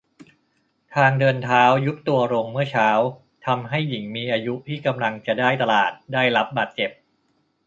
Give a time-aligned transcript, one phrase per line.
[0.95, 2.89] ทางเดินเท้ายุบตัวลงเมื่อเช้า
[3.45, 6.91] ทำให้หญิงมีอายุที่กำลังจะได้ตลาดได้รับบาดเจ็บ